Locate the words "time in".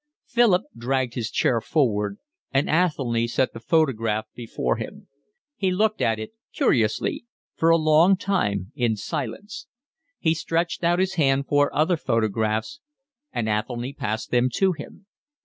8.17-8.95